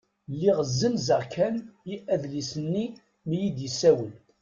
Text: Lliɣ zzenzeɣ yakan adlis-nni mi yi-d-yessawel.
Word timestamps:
Lliɣ 0.31 0.57
zzenzeɣ 0.69 1.21
yakan 1.23 1.55
adlis-nni 2.13 2.85
mi 3.27 3.35
yi-d-yessawel. 3.41 4.13